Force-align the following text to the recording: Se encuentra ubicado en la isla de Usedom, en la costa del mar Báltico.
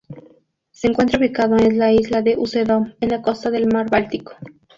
Se 0.71 0.87
encuentra 0.87 1.19
ubicado 1.19 1.57
en 1.57 1.77
la 1.77 1.91
isla 1.93 2.23
de 2.23 2.35
Usedom, 2.35 2.91
en 3.01 3.09
la 3.09 3.21
costa 3.21 3.51
del 3.51 3.67
mar 3.71 3.87
Báltico. 3.91 4.33